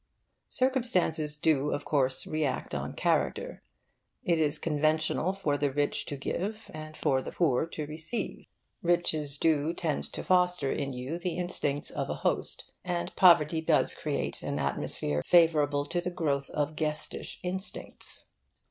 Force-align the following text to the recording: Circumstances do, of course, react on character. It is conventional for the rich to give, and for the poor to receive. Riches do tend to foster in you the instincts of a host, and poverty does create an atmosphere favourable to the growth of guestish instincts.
Circumstances 0.49 1.35
do, 1.35 1.69
of 1.71 1.85
course, 1.85 2.25
react 2.25 2.73
on 2.73 2.93
character. 2.95 3.61
It 4.23 4.39
is 4.39 4.57
conventional 4.57 5.31
for 5.31 5.59
the 5.59 5.71
rich 5.71 6.05
to 6.07 6.17
give, 6.17 6.71
and 6.73 6.97
for 6.97 7.21
the 7.21 7.31
poor 7.33 7.67
to 7.67 7.85
receive. 7.85 8.47
Riches 8.81 9.37
do 9.37 9.75
tend 9.75 10.11
to 10.13 10.23
foster 10.23 10.71
in 10.71 10.91
you 10.91 11.19
the 11.19 11.37
instincts 11.37 11.91
of 11.91 12.09
a 12.09 12.15
host, 12.25 12.65
and 12.83 13.15
poverty 13.15 13.61
does 13.61 13.93
create 13.93 14.41
an 14.41 14.57
atmosphere 14.57 15.21
favourable 15.23 15.85
to 15.85 16.01
the 16.01 16.09
growth 16.09 16.49
of 16.49 16.75
guestish 16.75 17.37
instincts. 17.43 18.25